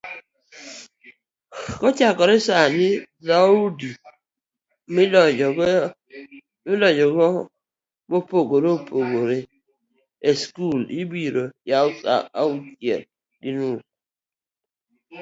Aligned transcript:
kochakore 1.79 2.35
sani 2.47 2.87
dhoudi 3.27 3.89
madonjo 4.93 5.47
kuonde 5.55 7.27
mopogoreopogore 8.09 9.39
e 10.29 10.31
skul 10.41 10.81
ibiroyaw 11.01 11.87
saa 12.01 12.21
achiel 12.43 13.03
gi 13.41 13.49
nus 13.57 13.81